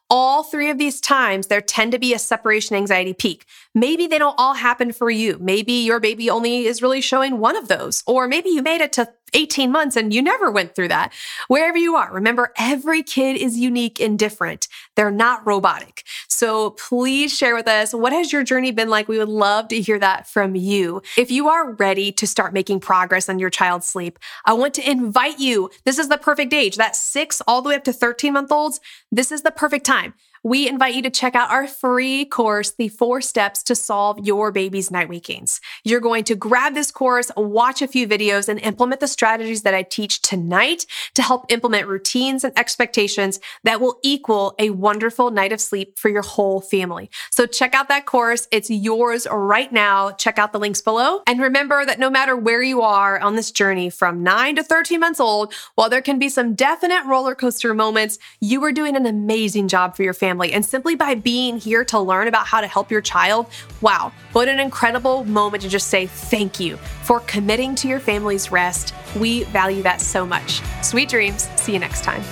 All 0.09 0.43
three 0.43 0.69
of 0.69 0.77
these 0.77 1.01
times, 1.01 1.47
there 1.47 1.61
tend 1.61 1.91
to 1.91 1.99
be 1.99 2.13
a 2.13 2.19
separation 2.19 2.75
anxiety 2.75 3.13
peak. 3.13 3.45
Maybe 3.73 4.07
they 4.07 4.19
don't 4.19 4.35
all 4.37 4.53
happen 4.53 4.91
for 4.91 5.09
you. 5.09 5.37
Maybe 5.39 5.73
your 5.73 5.99
baby 5.99 6.29
only 6.29 6.65
is 6.65 6.81
really 6.81 7.01
showing 7.01 7.39
one 7.39 7.55
of 7.55 7.67
those, 7.67 8.03
or 8.05 8.27
maybe 8.27 8.49
you 8.49 8.61
made 8.61 8.81
it 8.81 8.93
to 8.93 9.11
18 9.33 9.71
months 9.71 9.95
and 9.95 10.13
you 10.13 10.21
never 10.21 10.51
went 10.51 10.75
through 10.75 10.89
that. 10.89 11.11
Wherever 11.47 11.77
you 11.77 11.95
are, 11.95 12.13
remember 12.13 12.53
every 12.57 13.03
kid 13.03 13.35
is 13.35 13.57
unique 13.57 13.99
and 13.99 14.17
different. 14.17 14.67
They're 14.95 15.11
not 15.11 15.45
robotic. 15.45 16.03
So 16.43 16.71
please 16.71 17.33
share 17.33 17.55
with 17.55 17.69
us 17.69 17.93
what 17.93 18.11
has 18.11 18.33
your 18.33 18.43
journey 18.43 18.71
been 18.71 18.89
like? 18.89 19.07
We 19.07 19.17
would 19.17 19.29
love 19.29 19.69
to 19.69 19.79
hear 19.79 19.97
that 19.99 20.27
from 20.27 20.55
you. 20.55 21.01
If 21.17 21.31
you 21.31 21.47
are 21.47 21.71
ready 21.71 22.11
to 22.11 22.27
start 22.27 22.51
making 22.51 22.81
progress 22.81 23.29
on 23.29 23.39
your 23.39 23.49
child's 23.49 23.87
sleep, 23.87 24.19
I 24.43 24.51
want 24.51 24.73
to 24.73 24.91
invite 24.91 25.39
you. 25.39 25.69
This 25.85 25.97
is 25.97 26.09
the 26.09 26.17
perfect 26.17 26.53
age. 26.53 26.75
That 26.75 26.97
six 26.97 27.41
all 27.47 27.61
the 27.61 27.69
way 27.69 27.75
up 27.75 27.85
to 27.85 27.93
13 27.93 28.33
month 28.33 28.51
olds. 28.51 28.81
This 29.09 29.31
is 29.31 29.43
the 29.43 29.51
perfect 29.51 29.85
time 29.85 30.15
we 30.43 30.67
invite 30.67 30.93
you 30.93 31.01
to 31.01 31.09
check 31.09 31.35
out 31.35 31.49
our 31.49 31.67
free 31.67 32.25
course, 32.25 32.71
The 32.71 32.89
Four 32.89 33.21
Steps 33.21 33.63
to 33.63 33.75
Solve 33.75 34.19
Your 34.19 34.51
Baby's 34.51 34.91
Night 34.91 35.07
Wakings. 35.07 35.61
You're 35.85 36.01
going 36.01 36.25
to 36.25 36.35
grab 36.35 36.73
this 36.73 36.91
course, 36.91 37.31
watch 37.37 37.81
a 37.81 37.87
few 37.87 38.05
videos, 38.05 38.49
and 38.49 38.59
implement 38.59 38.99
the 38.99 39.07
strategies 39.07 39.61
that 39.61 39.73
I 39.73 39.83
teach 39.83 40.21
tonight 40.21 40.85
to 41.13 41.21
help 41.21 41.45
implement 41.49 41.87
routines 41.87 42.43
and 42.43 42.57
expectations 42.59 43.39
that 43.63 43.79
will 43.79 43.99
equal 44.03 44.53
a 44.59 44.71
wonderful 44.71 45.31
night 45.31 45.53
of 45.53 45.61
sleep 45.61 45.97
for 45.97 46.09
your 46.09 46.21
whole 46.21 46.59
family. 46.59 47.09
So 47.31 47.45
check 47.45 47.73
out 47.73 47.87
that 47.87 48.05
course. 48.05 48.49
It's 48.51 48.69
yours 48.69 49.25
right 49.31 49.71
now. 49.71 50.11
Check 50.11 50.37
out 50.37 50.51
the 50.51 50.59
links 50.59 50.81
below. 50.81 51.21
And 51.25 51.39
remember 51.39 51.85
that 51.85 51.99
no 51.99 52.09
matter 52.09 52.35
where 52.35 52.61
you 52.61 52.81
are 52.81 53.17
on 53.17 53.37
this 53.37 53.49
journey 53.49 53.89
from 53.89 54.23
nine 54.23 54.57
to 54.57 54.63
13 54.63 54.99
months 54.99 55.21
old, 55.21 55.53
while 55.75 55.89
there 55.89 56.01
can 56.01 56.19
be 56.19 56.27
some 56.27 56.53
definite 56.53 57.05
roller 57.05 57.33
coaster 57.33 57.73
moments, 57.73 58.19
you 58.41 58.61
are 58.65 58.73
doing 58.73 58.97
an 58.97 59.05
amazing 59.05 59.69
job 59.69 59.95
for 59.95 60.03
your 60.03 60.13
family 60.13 60.32
family. 60.33 60.53
And 60.53 60.65
simply 60.65 60.95
by 60.95 61.13
being 61.13 61.59
here 61.59 61.85
to 61.85 61.99
learn 61.99 62.27
about 62.27 62.47
how 62.47 62.61
to 62.61 62.67
help 62.67 62.89
your 62.89 63.01
child, 63.01 63.45
wow, 63.81 64.11
what 64.31 64.47
an 64.47 64.59
incredible 64.59 65.23
moment 65.25 65.61
to 65.61 65.69
just 65.69 65.87
say 65.87 66.07
thank 66.07 66.59
you 66.59 66.77
for 67.03 67.19
committing 67.21 67.75
to 67.75 67.87
your 67.87 67.99
family's 67.99 68.51
rest. 68.51 68.95
We 69.15 69.43
value 69.45 69.83
that 69.83 70.01
so 70.01 70.25
much. 70.25 70.61
Sweet 70.81 71.09
dreams. 71.09 71.47
See 71.55 71.73
you 71.73 71.79
next 71.79 72.03
time. 72.03 72.23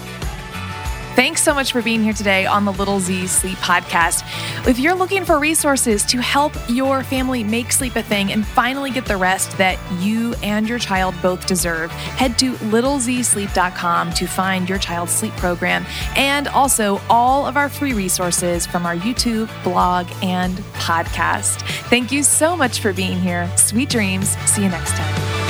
Thanks 1.22 1.44
so 1.44 1.54
much 1.54 1.72
for 1.72 1.84
being 1.84 2.02
here 2.02 2.14
today 2.14 2.48
on 2.48 2.66
the 2.66 2.74
Little 2.74 3.00
Z 3.00 3.28
Sleep 3.28 3.60
Podcast. 3.60 4.24
If 4.68 4.80
you're 4.80 4.96
looking 4.96 5.24
for 5.24 5.38
resources 5.38 6.04
to 6.06 6.20
help 6.20 6.52
your 6.68 7.04
family 7.04 7.44
make 7.44 7.72
sleep 7.72 7.96
a 7.96 8.02
thing 8.02 8.32
and 8.32 8.44
finally 8.44 8.90
get 8.90 9.06
the 9.06 9.18
rest 9.18 9.56
that 9.60 9.78
you 10.02 10.34
and 10.42 10.68
your 10.68 10.80
child 10.80 11.14
both 11.22 11.46
deserve, 11.46 11.92
head 11.92 12.40
to 12.40 12.54
littlezsleep.com 12.54 14.14
to 14.14 14.26
find 14.26 14.68
your 14.68 14.80
child's 14.80 15.12
sleep 15.12 15.34
program 15.34 15.86
and 16.16 16.48
also 16.48 17.00
all 17.08 17.46
of 17.46 17.56
our 17.56 17.70
free 17.70 17.94
resources 17.94 18.66
from 18.66 18.88
our 18.88 18.96
YouTube, 18.96 19.48
blog, 19.64 20.08
and 20.24 20.58
podcast. 20.74 21.62
Thank 21.92 22.12
you 22.12 22.24
so 22.24 22.58
much 22.58 22.80
for 22.80 22.94
being 22.94 23.20
here. 23.20 23.48
Sweet 23.58 23.90
dreams. 23.90 24.30
See 24.50 24.64
you 24.64 24.70
next 24.70 24.94
time. 24.94 25.41